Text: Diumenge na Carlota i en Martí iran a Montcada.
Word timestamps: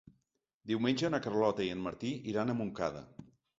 Diumenge 0.71 1.11
na 1.17 1.19
Carlota 1.27 1.65
i 1.67 1.71
en 1.75 1.85
Martí 1.89 2.17
iran 2.35 2.49
a 2.49 2.59
Montcada. 2.65 3.07